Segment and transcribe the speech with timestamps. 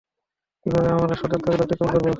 [0.65, 2.05] কীভাবে আমরা সদর দরজা অতিক্রম করব?